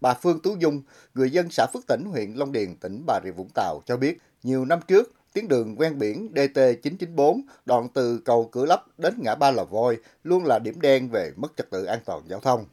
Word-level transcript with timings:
Bà 0.00 0.14
Phương 0.14 0.40
Tú 0.40 0.56
Dung, 0.56 0.82
người 1.14 1.30
dân 1.30 1.50
xã 1.50 1.66
Phước 1.72 1.86
Tỉnh, 1.86 2.04
huyện 2.04 2.34
Long 2.34 2.52
Điền, 2.52 2.76
tỉnh 2.76 3.02
Bà 3.06 3.20
Rịa 3.24 3.30
Vũng 3.30 3.48
Tàu 3.54 3.80
cho 3.86 3.96
biết, 3.96 4.18
nhiều 4.42 4.64
năm 4.64 4.80
trước, 4.88 5.12
tuyến 5.32 5.48
đường 5.48 5.76
ven 5.76 5.98
biển 5.98 6.28
DT994 6.34 7.40
đoạn 7.66 7.88
từ 7.94 8.20
cầu 8.24 8.48
Cửa 8.52 8.66
Lấp 8.66 8.84
đến 8.98 9.14
ngã 9.18 9.34
ba 9.34 9.50
Lò 9.50 9.64
Voi 9.64 9.96
luôn 10.24 10.44
là 10.44 10.58
điểm 10.58 10.80
đen 10.80 11.08
về 11.08 11.32
mất 11.36 11.52
trật 11.56 11.70
tự 11.70 11.84
an 11.84 11.98
toàn 12.04 12.22
giao 12.28 12.40
thông. 12.40 12.64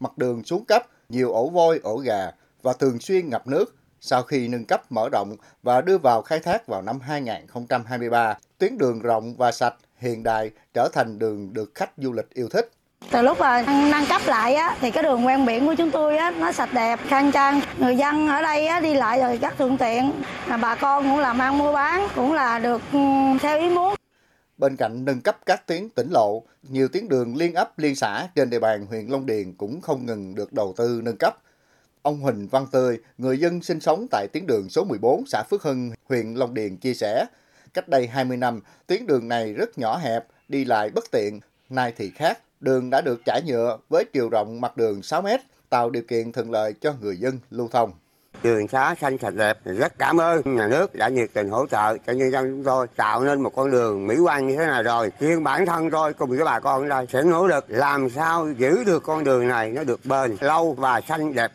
Mặt 0.00 0.18
đường 0.18 0.44
xuống 0.44 0.64
cấp, 0.64 0.82
nhiều 1.08 1.32
ổ 1.32 1.50
voi, 1.50 1.80
ổ 1.82 1.96
gà 1.96 2.30
và 2.62 2.72
thường 2.72 2.98
xuyên 2.98 3.30
ngập 3.30 3.46
nước. 3.46 3.74
Sau 4.00 4.22
khi 4.22 4.48
nâng 4.48 4.64
cấp 4.64 4.92
mở 4.92 5.08
rộng 5.12 5.36
và 5.62 5.80
đưa 5.80 5.98
vào 5.98 6.22
khai 6.22 6.40
thác 6.40 6.66
vào 6.66 6.82
năm 6.82 7.00
2023, 7.00 8.38
tuyến 8.58 8.78
đường 8.78 8.98
rộng 8.98 9.36
và 9.36 9.52
sạch 9.52 9.74
hiện 9.96 10.22
đại 10.22 10.50
trở 10.74 10.88
thành 10.92 11.18
đường 11.18 11.52
được 11.52 11.70
khách 11.74 11.90
du 11.96 12.12
lịch 12.12 12.30
yêu 12.34 12.48
thích. 12.48 12.70
Từ 13.12 13.22
lúc 13.22 13.40
mà 13.40 13.62
nâng 13.90 14.06
cấp 14.08 14.22
lại 14.26 14.54
á, 14.54 14.76
thì 14.80 14.90
cái 14.90 15.02
đường 15.02 15.26
ven 15.26 15.46
biển 15.46 15.66
của 15.66 15.74
chúng 15.74 15.90
tôi 15.90 16.16
á, 16.16 16.30
nó 16.30 16.52
sạch 16.52 16.74
đẹp, 16.74 17.00
khang 17.06 17.32
trang. 17.32 17.60
Người 17.78 17.96
dân 17.96 18.28
ở 18.28 18.42
đây 18.42 18.66
á, 18.66 18.80
đi 18.80 18.94
lại 18.94 19.20
rồi 19.20 19.36
rất 19.36 19.54
thuận 19.58 19.78
tiện. 19.78 20.12
Mà 20.48 20.56
bà 20.56 20.74
con 20.74 21.04
cũng 21.04 21.18
làm 21.18 21.38
ăn 21.38 21.58
mua 21.58 21.72
bán, 21.72 22.08
cũng 22.14 22.32
là 22.32 22.58
được 22.58 22.82
ừ, 22.92 22.98
theo 23.40 23.60
ý 23.60 23.68
muốn. 23.68 23.94
Bên 24.58 24.76
cạnh 24.76 25.04
nâng 25.04 25.20
cấp 25.20 25.38
các 25.46 25.66
tuyến 25.66 25.88
tỉnh 25.88 26.10
lộ, 26.10 26.42
nhiều 26.62 26.88
tuyến 26.88 27.08
đường 27.08 27.36
liên 27.36 27.54
ấp 27.54 27.78
liên 27.78 27.94
xã 27.94 28.28
trên 28.34 28.50
địa 28.50 28.58
bàn 28.58 28.86
huyện 28.86 29.06
Long 29.06 29.26
Điền 29.26 29.52
cũng 29.54 29.80
không 29.80 30.06
ngừng 30.06 30.34
được 30.34 30.52
đầu 30.52 30.74
tư 30.76 31.00
nâng 31.04 31.16
cấp. 31.16 31.38
Ông 32.02 32.20
Huỳnh 32.20 32.48
Văn 32.48 32.66
Tươi, 32.72 32.98
người 33.18 33.38
dân 33.38 33.62
sinh 33.62 33.80
sống 33.80 34.06
tại 34.10 34.26
tuyến 34.32 34.46
đường 34.46 34.68
số 34.68 34.84
14 34.84 35.26
xã 35.26 35.42
Phước 35.50 35.62
Hưng, 35.62 35.90
huyện 36.08 36.34
Long 36.34 36.54
Điền 36.54 36.76
chia 36.76 36.94
sẻ, 36.94 37.26
cách 37.74 37.88
đây 37.88 38.06
20 38.06 38.36
năm, 38.36 38.60
tuyến 38.86 39.06
đường 39.06 39.28
này 39.28 39.52
rất 39.52 39.78
nhỏ 39.78 39.96
hẹp, 39.96 40.26
đi 40.48 40.64
lại 40.64 40.90
bất 40.90 41.04
tiện, 41.10 41.40
nay 41.70 41.92
thì 41.96 42.10
khác, 42.10 42.38
đường 42.62 42.90
đã 42.90 43.00
được 43.00 43.20
trải 43.24 43.42
nhựa 43.46 43.78
với 43.88 44.04
chiều 44.12 44.28
rộng 44.28 44.60
mặt 44.60 44.76
đường 44.76 45.02
6 45.02 45.22
mét, 45.22 45.40
tạo 45.70 45.90
điều 45.90 46.02
kiện 46.02 46.32
thuận 46.32 46.50
lợi 46.50 46.74
cho 46.80 46.94
người 47.00 47.16
dân 47.16 47.38
lưu 47.50 47.68
thông. 47.72 47.92
Đường 48.42 48.68
xá 48.68 48.94
xanh 49.00 49.18
sạch 49.18 49.34
đẹp, 49.34 49.58
rất 49.64 49.98
cảm 49.98 50.20
ơn 50.20 50.56
nhà 50.56 50.66
nước 50.66 50.94
đã 50.94 51.08
nhiệt 51.08 51.30
tình 51.32 51.50
hỗ 51.50 51.66
trợ 51.66 51.96
cho 52.06 52.12
nhân 52.12 52.30
dân 52.30 52.50
chúng 52.50 52.64
tôi 52.64 52.86
tạo 52.96 53.24
nên 53.24 53.42
một 53.42 53.54
con 53.56 53.70
đường 53.70 54.06
mỹ 54.06 54.18
quan 54.18 54.48
như 54.48 54.56
thế 54.56 54.66
này 54.66 54.82
rồi. 54.82 55.12
Riêng 55.18 55.44
bản 55.44 55.66
thân 55.66 55.90
tôi 55.90 56.12
cùng 56.12 56.30
với 56.30 56.44
bà 56.44 56.60
con 56.60 56.82
ở 56.82 56.88
đây 56.88 57.06
sẽ 57.12 57.22
nỗ 57.22 57.46
lực 57.46 57.64
làm 57.68 58.10
sao 58.10 58.52
giữ 58.58 58.84
được 58.84 59.02
con 59.02 59.24
đường 59.24 59.48
này 59.48 59.70
nó 59.70 59.84
được 59.84 60.00
bền, 60.04 60.36
lâu 60.40 60.72
và 60.72 61.00
xanh 61.00 61.34
đẹp. 61.34 61.52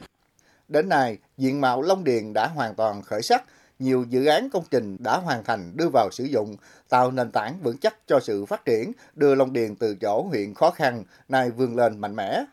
Đến 0.67 0.89
nay, 0.89 1.17
diện 1.37 1.61
mạo 1.61 1.81
Long 1.81 2.03
Điền 2.03 2.33
đã 2.33 2.47
hoàn 2.47 2.75
toàn 2.75 3.01
khởi 3.01 3.21
sắc, 3.21 3.43
nhiều 3.79 4.05
dự 4.09 4.25
án 4.25 4.49
công 4.49 4.63
trình 4.71 4.97
đã 4.99 5.17
hoàn 5.17 5.43
thành 5.43 5.71
đưa 5.75 5.89
vào 5.93 6.09
sử 6.11 6.23
dụng, 6.23 6.55
tạo 6.89 7.11
nền 7.11 7.31
tảng 7.31 7.59
vững 7.63 7.77
chắc 7.77 7.95
cho 8.07 8.19
sự 8.19 8.45
phát 8.45 8.65
triển, 8.65 8.91
đưa 9.15 9.35
Long 9.35 9.53
Điền 9.53 9.75
từ 9.75 9.95
chỗ 9.95 10.21
huyện 10.21 10.53
khó 10.53 10.71
khăn, 10.71 11.03
nay 11.29 11.51
vươn 11.51 11.75
lên 11.75 11.97
mạnh 11.97 12.15
mẽ. 12.15 12.43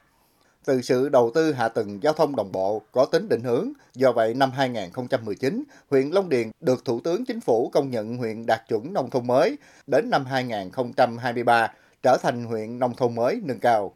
Từ 0.65 0.83
sự 0.83 1.09
đầu 1.09 1.31
tư 1.35 1.53
hạ 1.53 1.69
tầng 1.69 2.03
giao 2.03 2.13
thông 2.13 2.37
đồng 2.37 2.53
bộ 2.53 2.83
có 2.93 3.05
tính 3.05 3.29
định 3.29 3.41
hướng, 3.41 3.73
do 3.95 4.13
vậy 4.13 4.35
năm 4.35 4.51
2019, 4.51 5.65
huyện 5.91 6.11
Long 6.11 6.29
Điền 6.29 6.51
được 6.61 6.85
Thủ 6.85 7.01
tướng 7.01 7.25
Chính 7.25 7.41
phủ 7.41 7.71
công 7.73 7.91
nhận 7.91 8.17
huyện 8.17 8.47
đạt 8.47 8.69
chuẩn 8.69 8.93
nông 8.93 9.11
thôn 9.11 9.27
mới, 9.27 9.59
đến 9.87 10.11
năm 10.11 10.25
2023 10.27 11.73
trở 12.03 12.17
thành 12.23 12.45
huyện 12.45 12.79
nông 12.79 12.95
thôn 12.97 13.15
mới 13.15 13.41
nâng 13.45 13.61
cao. 13.61 13.95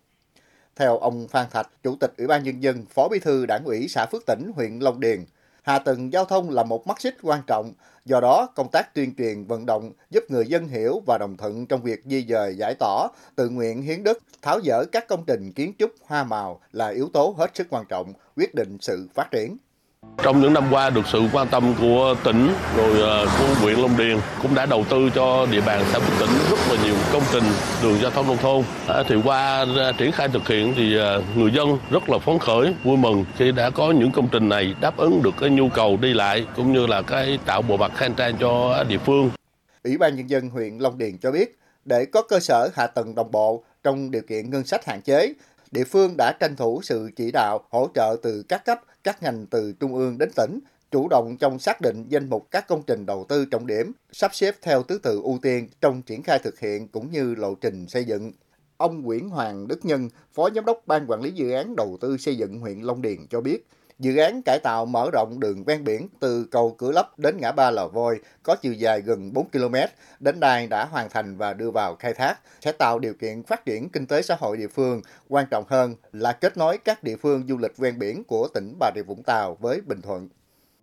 Theo 0.77 0.99
ông 0.99 1.29
Phan 1.29 1.47
Thạch, 1.51 1.71
Chủ 1.83 1.97
tịch 2.01 2.13
Ủy 2.19 2.27
ban 2.27 2.45
Nhân 2.45 2.63
dân, 2.63 2.87
Phó 2.95 3.09
Bí 3.09 3.19
thư 3.19 3.47
Đảng 3.47 3.65
ủy 3.65 3.89
xã 3.89 4.07
Phước 4.07 4.27
Tỉnh, 4.27 4.51
huyện 4.55 4.79
Long 4.79 5.01
Điền, 5.01 5.25
hạ 5.69 5.79
tầng 5.79 6.13
giao 6.13 6.25
thông 6.25 6.51
là 6.51 6.63
một 6.65 6.87
mắt 6.87 7.01
xích 7.01 7.17
quan 7.23 7.41
trọng, 7.47 7.73
do 8.05 8.21
đó 8.21 8.47
công 8.55 8.69
tác 8.73 8.95
tuyên 8.95 9.15
truyền 9.19 9.45
vận 9.45 9.67
động 9.67 9.93
giúp 10.11 10.25
người 10.29 10.47
dân 10.47 10.69
hiểu 10.69 11.03
và 11.07 11.19
đồng 11.19 11.37
thuận 11.37 11.67
trong 11.67 11.83
việc 11.83 12.03
di 12.05 12.27
dời 12.29 12.57
giải 12.57 12.75
tỏa, 12.79 13.09
tự 13.37 13.49
nguyện 13.49 13.83
hiến 13.83 14.05
đất, 14.05 14.19
tháo 14.43 14.61
dỡ 14.65 14.85
các 14.93 15.09
công 15.09 15.25
trình 15.27 15.53
kiến 15.53 15.73
trúc 15.79 15.91
hoa 16.03 16.25
màu 16.25 16.61
là 16.73 16.89
yếu 16.89 17.09
tố 17.13 17.35
hết 17.39 17.51
sức 17.55 17.67
quan 17.71 17.85
trọng 17.89 18.13
quyết 18.37 18.55
định 18.55 18.79
sự 18.81 19.09
phát 19.15 19.29
triển. 19.31 19.57
Trong 20.23 20.41
những 20.41 20.55
năm 20.55 20.65
qua 20.71 20.91
được 20.91 21.07
sự 21.13 21.23
quan 21.33 21.49
tâm 21.49 21.75
của 21.81 22.15
tỉnh 22.25 22.51
rồi 22.77 23.01
ờ, 23.01 23.27
của 23.39 23.55
huyện 23.61 23.79
Long 23.79 23.97
Điền 23.97 24.17
cũng 24.43 24.55
đã 24.55 24.67
đầu 24.67 24.85
tư 24.91 25.11
cho 25.15 25.47
địa 25.51 25.61
bàn 25.61 25.85
xã 25.93 25.99
Phước 25.99 26.19
Tỉnh 26.21 26.39
rất 26.51 26.59
là 26.71 26.85
nhiều 26.85 26.95
công 27.13 27.23
trình 27.33 27.43
đường 27.83 27.99
giao 28.03 28.11
thông 28.11 28.27
nông 28.27 28.37
thôn. 28.37 28.65
À, 28.89 29.03
thì 29.09 29.17
qua 29.25 29.67
ờ, 29.77 29.93
triển 29.93 30.13
khai 30.13 30.29
thực 30.29 30.49
hiện 30.49 30.75
thì 30.77 30.97
ờ, 30.97 31.23
người 31.37 31.51
dân 31.51 31.79
rất 31.91 32.11
là 32.11 32.19
phấn 32.19 32.39
khởi, 32.39 32.75
vui 32.85 32.97
mừng 32.97 33.25
khi 33.37 33.53
đã 33.53 33.71
có 33.71 33.91
những 33.91 34.13
công 34.13 34.29
trình 34.33 34.49
này 34.49 34.75
đáp 34.81 34.97
ứng 34.97 35.23
được 35.23 35.35
cái 35.41 35.51
nhu 35.51 35.69
cầu 35.69 35.97
đi 35.97 36.15
lại 36.15 36.47
cũng 36.57 36.73
như 36.73 36.87
là 36.87 37.03
cái 37.03 37.39
tạo 37.47 37.63
bộ 37.63 37.77
mặt 37.77 37.93
khang 37.97 38.15
trang 38.15 38.37
cho 38.41 38.85
địa 38.89 38.99
phương. 38.99 39.31
Ủy 39.85 39.99
ban 39.99 40.17
nhân 40.17 40.31
dân 40.31 40.49
huyện 40.49 40.79
Long 40.79 40.99
Điền 40.99 41.19
cho 41.19 41.31
biết, 41.31 41.59
để 41.85 42.05
có 42.05 42.23
cơ 42.23 42.41
sở 42.41 42.69
hạ 42.75 42.87
tầng 42.87 43.15
đồng 43.15 43.31
bộ 43.31 43.63
trong 43.83 44.11
điều 44.11 44.23
kiện 44.29 44.51
ngân 44.51 44.65
sách 44.65 44.87
hạn 44.87 45.03
chế, 45.03 45.33
địa 45.71 45.85
phương 45.85 46.17
đã 46.17 46.33
tranh 46.41 46.57
thủ 46.57 46.81
sự 46.83 47.11
chỉ 47.17 47.31
đạo, 47.31 47.61
hỗ 47.71 47.89
trợ 47.95 48.17
từ 48.23 48.43
các 48.49 48.65
cấp, 48.65 48.81
các 49.05 49.23
ngành 49.23 49.47
từ 49.47 49.73
trung 49.81 49.95
ương 49.95 50.19
đến 50.19 50.31
tỉnh, 50.37 50.59
chủ 50.91 51.09
động 51.09 51.37
trong 51.41 51.59
xác 51.59 51.81
định 51.81 52.05
danh 52.09 52.31
mục 52.31 52.47
các 52.51 52.69
công 52.69 52.83
trình 52.87 53.07
đầu 53.07 53.27
tư 53.29 53.45
trọng 53.45 53.67
điểm, 53.67 53.93
sắp 54.13 54.35
xếp 54.35 54.55
theo 54.63 54.83
thứ 54.83 54.99
tự 54.99 55.21
ưu 55.25 55.39
tiên 55.43 55.69
trong 55.81 56.03
triển 56.03 56.23
khai 56.23 56.39
thực 56.39 56.59
hiện 56.59 56.89
cũng 56.89 57.11
như 57.11 57.35
lộ 57.35 57.55
trình 57.55 57.89
xây 57.89 58.05
dựng. 58.05 58.33
Ông 58.77 59.03
Nguyễn 59.03 59.29
Hoàng 59.29 59.69
Đức 59.69 59.85
Nhân, 59.85 60.09
Phó 60.35 60.49
Giám 60.55 60.65
đốc 60.65 60.83
Ban 60.87 61.07
Quản 61.07 61.23
lý 61.23 61.31
Dự 61.31 61.51
án 61.51 61.77
Đầu 61.77 61.99
tư 62.01 62.17
xây 62.17 62.37
dựng 62.37 62.61
huyện 62.61 62.81
Long 62.81 63.03
Điền 63.03 63.27
cho 63.31 63.41
biết, 63.41 63.67
Dự 63.99 64.17
án 64.17 64.43
cải 64.43 64.59
tạo 64.59 64.87
mở 64.87 65.11
rộng 65.13 65.41
đường 65.41 65.65
ven 65.65 65.85
biển 65.85 66.09
từ 66.21 66.47
cầu 66.51 66.75
Cửa 66.79 66.93
Lấp 66.93 67.19
đến 67.19 67.37
ngã 67.41 67.53
ba 67.53 67.71
Lò 67.71 67.89
vôi 67.89 68.21
có 68.43 68.55
chiều 68.55 68.73
dài 68.73 69.01
gần 69.01 69.33
4 69.33 69.51
km, 69.51 69.75
đến 70.21 70.41
nay 70.41 70.67
đã 70.67 70.85
hoàn 70.85 71.09
thành 71.11 71.37
và 71.37 71.55
đưa 71.55 71.71
vào 71.71 71.97
khai 71.97 72.15
thác, 72.15 72.41
sẽ 72.61 72.73
tạo 72.73 72.99
điều 72.99 73.15
kiện 73.15 73.43
phát 73.43 73.65
triển 73.65 73.89
kinh 73.89 74.07
tế 74.07 74.23
xã 74.23 74.35
hội 74.41 74.57
địa 74.57 74.69
phương. 74.69 75.03
Quan 75.29 75.47
trọng 75.51 75.65
hơn 75.69 75.95
là 76.13 76.33
kết 76.33 76.57
nối 76.57 76.79
các 76.79 77.03
địa 77.03 77.17
phương 77.17 77.47
du 77.49 77.57
lịch 77.57 77.77
ven 77.77 77.99
biển 77.99 78.25
của 78.25 78.49
tỉnh 78.55 78.77
Bà 78.81 78.91
Rịa 78.95 79.03
Vũng 79.03 79.23
Tàu 79.23 79.55
với 79.61 79.81
Bình 79.81 80.03
Thuận. 80.03 80.29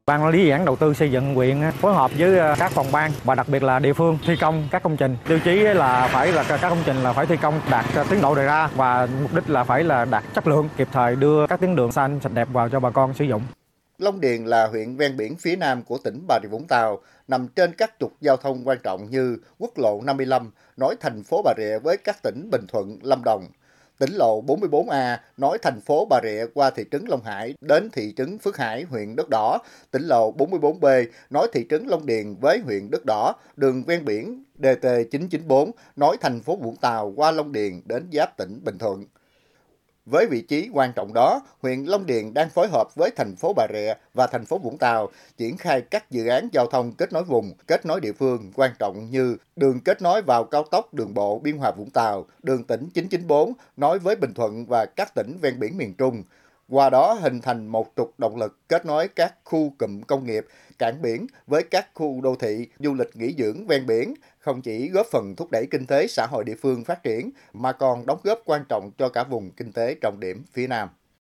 Ban 0.09 0.27
lý 0.27 0.45
dự 0.45 0.51
án 0.51 0.65
đầu 0.65 0.75
tư 0.75 0.93
xây 0.93 1.11
dựng 1.11 1.35
huyện 1.35 1.61
ờ, 1.61 1.71
phối 1.71 1.93
hợp 1.93 2.11
với 2.17 2.37
ờ, 2.37 2.55
các 2.59 2.71
phòng 2.71 2.91
ban 2.91 3.11
và 3.23 3.35
đặc 3.35 3.49
biệt 3.49 3.63
là 3.63 3.79
địa 3.79 3.93
phương 3.93 4.17
thi 4.25 4.35
công 4.41 4.67
các 4.71 4.83
công 4.83 4.97
trình. 4.97 5.17
Tiêu 5.27 5.39
chí 5.39 5.55
là 5.55 6.09
phải 6.13 6.31
là 6.31 6.43
các 6.43 6.61
công 6.61 6.83
trình 6.85 6.97
là 7.03 7.13
phải 7.13 7.25
thi 7.25 7.37
công 7.41 7.61
đạt 7.71 7.85
ờ, 7.95 8.05
tiến 8.09 8.21
độ 8.21 8.35
đề 8.35 8.45
ra 8.45 8.69
và 8.75 9.07
mục 9.21 9.33
đích 9.33 9.49
là 9.49 9.63
phải 9.63 9.83
là 9.83 10.05
đạt 10.05 10.23
chất 10.35 10.47
lượng, 10.47 10.69
kịp 10.77 10.87
thời 10.91 11.15
đưa 11.15 11.47
các 11.47 11.59
tuyến 11.59 11.75
đường 11.75 11.91
xanh 11.91 12.19
sạch 12.23 12.33
đẹp 12.33 12.47
vào 12.51 12.69
cho 12.69 12.79
bà 12.79 12.89
con 12.89 13.13
sử 13.13 13.25
dụng. 13.25 13.41
Long 13.97 14.21
Điền 14.21 14.45
là 14.45 14.67
huyện 14.67 14.95
ven 14.95 15.17
biển 15.17 15.35
phía 15.35 15.55
nam 15.55 15.83
của 15.83 15.97
tỉnh 15.97 16.25
Bà 16.27 16.39
Rịa 16.43 16.49
Vũng 16.49 16.67
Tàu, 16.67 17.01
nằm 17.27 17.47
trên 17.47 17.73
các 17.73 17.93
trục 17.99 18.13
giao 18.21 18.37
thông 18.37 18.67
quan 18.67 18.77
trọng 18.83 19.09
như 19.09 19.37
quốc 19.59 19.71
lộ 19.77 20.01
55 20.01 20.51
nối 20.77 20.95
thành 20.99 21.23
phố 21.23 21.41
Bà 21.43 21.53
Rịa 21.57 21.79
với 21.83 21.97
các 21.97 22.23
tỉnh 22.23 22.49
Bình 22.51 22.65
Thuận, 22.67 22.97
Lâm 23.01 23.21
Đồng, 23.25 23.47
tỉnh 23.99 24.13
lộ 24.13 24.41
44A 24.41 25.17
nối 25.37 25.57
thành 25.61 25.81
phố 25.81 26.05
Bà 26.09 26.19
Rịa 26.23 26.45
qua 26.53 26.69
thị 26.69 26.83
trấn 26.91 27.05
Long 27.07 27.23
Hải 27.23 27.53
đến 27.61 27.89
thị 27.89 28.13
trấn 28.17 28.37
Phước 28.37 28.57
Hải, 28.57 28.83
huyện 28.83 29.15
Đất 29.15 29.29
Đỏ, 29.29 29.59
tỉnh 29.91 30.03
lộ 30.03 30.33
44B 30.37 31.05
nối 31.29 31.47
thị 31.53 31.65
trấn 31.69 31.87
Long 31.87 32.05
Điền 32.05 32.35
với 32.35 32.59
huyện 32.59 32.91
Đất 32.91 33.05
Đỏ, 33.05 33.33
đường 33.55 33.83
ven 33.83 34.05
biển 34.05 34.43
DT994 34.59 35.71
nối 35.95 36.17
thành 36.21 36.41
phố 36.41 36.55
Vũng 36.55 36.75
Tàu 36.75 37.13
qua 37.15 37.31
Long 37.31 37.51
Điền 37.51 37.81
đến 37.85 38.09
giáp 38.13 38.37
tỉnh 38.37 38.61
Bình 38.63 38.77
Thuận. 38.77 39.05
Với 40.05 40.27
vị 40.27 40.41
trí 40.41 40.69
quan 40.73 40.93
trọng 40.95 41.13
đó, 41.13 41.41
huyện 41.61 41.83
Long 41.83 42.05
Điền 42.05 42.33
đang 42.33 42.49
phối 42.49 42.67
hợp 42.67 42.95
với 42.95 43.11
thành 43.15 43.35
phố 43.35 43.53
Bà 43.53 43.67
Rịa 43.73 43.93
và 44.13 44.27
thành 44.27 44.45
phố 44.45 44.57
Vũng 44.57 44.77
Tàu 44.77 45.09
triển 45.37 45.57
khai 45.57 45.81
các 45.81 46.11
dự 46.11 46.27
án 46.27 46.49
giao 46.53 46.67
thông 46.67 46.91
kết 46.91 47.13
nối 47.13 47.23
vùng, 47.23 47.53
kết 47.67 47.85
nối 47.85 48.01
địa 48.01 48.11
phương 48.11 48.51
quan 48.55 48.71
trọng 48.79 49.09
như 49.09 49.37
đường 49.55 49.79
kết 49.79 50.01
nối 50.01 50.21
vào 50.21 50.43
cao 50.43 50.63
tốc 50.63 50.93
đường 50.93 51.13
bộ 51.13 51.39
Biên 51.39 51.57
Hòa 51.57 51.71
Vũng 51.71 51.89
Tàu, 51.89 52.25
đường 52.43 52.63
tỉnh 52.63 52.89
994 52.93 53.53
nối 53.77 53.99
với 53.99 54.15
Bình 54.15 54.33
Thuận 54.33 54.65
và 54.65 54.85
các 54.85 55.15
tỉnh 55.15 55.37
ven 55.41 55.59
biển 55.59 55.77
miền 55.77 55.93
Trung. 55.93 56.23
Qua 56.69 56.89
đó 56.89 57.13
hình 57.13 57.41
thành 57.41 57.67
một 57.67 57.93
trục 57.95 58.19
động 58.19 58.37
lực 58.37 58.59
kết 58.69 58.85
nối 58.85 59.07
các 59.07 59.35
khu 59.43 59.73
cụm 59.77 60.01
công 60.01 60.25
nghiệp, 60.25 60.45
cảng 60.79 61.01
biển 61.01 61.27
với 61.47 61.63
các 61.63 61.89
khu 61.93 62.21
đô 62.21 62.35
thị, 62.35 62.67
du 62.79 62.93
lịch 62.93 63.15
nghỉ 63.15 63.35
dưỡng 63.37 63.67
ven 63.67 63.85
biển, 63.85 64.13
không 64.39 64.61
chỉ 64.61 64.89
góp 64.89 65.07
phần 65.11 65.35
thúc 65.37 65.51
đẩy 65.51 65.67
kinh 65.71 65.85
tế 65.85 66.07
xã 66.07 66.27
hội 66.31 66.43
địa 66.43 66.55
phương 66.61 66.83
phát 66.83 67.03
triển 67.03 67.29
mà 67.53 67.71
còn 67.71 68.05
đóng 68.05 68.19
góp 68.23 68.41
quan 68.45 68.61
trọng 68.69 68.91
cho 68.97 69.09
cả 69.09 69.23
vùng 69.23 69.51
kinh 69.51 69.71
tế 69.71 69.95
trọng 70.01 70.19
điểm 70.19 70.43
phía 70.51 70.67
Nam. 70.67 70.89